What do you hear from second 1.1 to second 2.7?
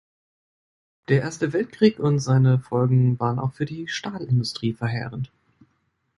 Erste Weltkrieg und seine